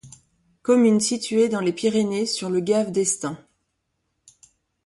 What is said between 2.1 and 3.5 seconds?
sur le gave d'Estaing.